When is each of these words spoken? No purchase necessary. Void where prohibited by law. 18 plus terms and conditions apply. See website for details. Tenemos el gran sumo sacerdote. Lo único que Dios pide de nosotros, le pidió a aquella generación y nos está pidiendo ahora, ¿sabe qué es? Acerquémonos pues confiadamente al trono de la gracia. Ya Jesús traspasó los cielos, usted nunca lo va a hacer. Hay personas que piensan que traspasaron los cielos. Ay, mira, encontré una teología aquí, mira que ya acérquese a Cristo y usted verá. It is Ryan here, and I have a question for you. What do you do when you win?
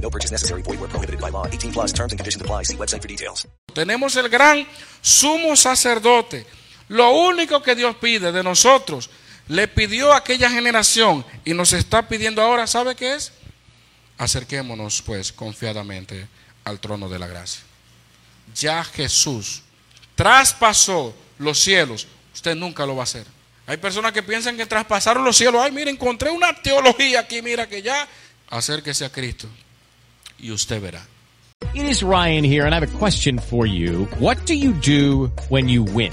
No 0.00 0.10
purchase 0.10 0.32
necessary. 0.32 0.62
Void 0.62 0.80
where 0.80 0.88
prohibited 0.88 1.20
by 1.20 1.30
law. 1.30 1.46
18 1.46 1.72
plus 1.72 1.92
terms 1.92 2.12
and 2.12 2.18
conditions 2.18 2.42
apply. 2.42 2.64
See 2.64 2.76
website 2.76 3.02
for 3.02 3.08
details. 3.08 3.46
Tenemos 3.74 4.16
el 4.16 4.28
gran 4.28 4.66
sumo 5.00 5.56
sacerdote. 5.56 6.46
Lo 6.88 7.12
único 7.12 7.62
que 7.62 7.76
Dios 7.76 7.94
pide 7.96 8.32
de 8.32 8.42
nosotros, 8.42 9.10
le 9.46 9.68
pidió 9.68 10.12
a 10.12 10.18
aquella 10.18 10.50
generación 10.50 11.24
y 11.44 11.54
nos 11.54 11.72
está 11.72 12.08
pidiendo 12.08 12.42
ahora, 12.42 12.66
¿sabe 12.66 12.96
qué 12.96 13.14
es? 13.14 13.32
Acerquémonos 14.18 15.00
pues 15.02 15.32
confiadamente 15.32 16.26
al 16.64 16.80
trono 16.80 17.08
de 17.08 17.18
la 17.20 17.28
gracia. 17.28 17.62
Ya 18.56 18.82
Jesús 18.82 19.62
traspasó 20.16 21.14
los 21.38 21.60
cielos, 21.60 22.08
usted 22.34 22.56
nunca 22.56 22.84
lo 22.84 22.96
va 22.96 23.02
a 23.02 23.04
hacer. 23.04 23.24
Hay 23.68 23.76
personas 23.76 24.10
que 24.12 24.24
piensan 24.24 24.56
que 24.56 24.66
traspasaron 24.66 25.24
los 25.24 25.36
cielos. 25.36 25.62
Ay, 25.64 25.70
mira, 25.70 25.92
encontré 25.92 26.28
una 26.30 26.52
teología 26.60 27.20
aquí, 27.20 27.40
mira 27.40 27.68
que 27.68 27.82
ya 27.82 28.08
acérquese 28.48 29.04
a 29.04 29.12
Cristo 29.12 29.48
y 30.42 30.50
usted 30.50 30.80
verá. 30.82 31.00
It 31.74 31.84
is 31.86 32.02
Ryan 32.02 32.42
here, 32.42 32.64
and 32.64 32.74
I 32.74 32.80
have 32.80 32.94
a 32.94 32.98
question 32.98 33.38
for 33.38 33.66
you. 33.66 34.06
What 34.18 34.44
do 34.46 34.54
you 34.54 34.72
do 34.72 35.26
when 35.50 35.68
you 35.68 35.84
win? 35.84 36.12